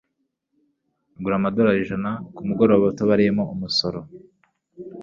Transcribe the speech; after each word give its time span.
Igura 1.17 1.35
amadorari 1.37 1.79
ijana 1.83 2.11
kumugoroba 2.35 2.89
utabariyemo 2.91 3.43
umusoro 3.53 3.99